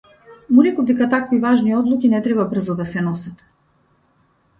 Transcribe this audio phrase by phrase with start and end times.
[0.53, 3.45] Му реков дека такви важни одлуки не треба брзо да се носат.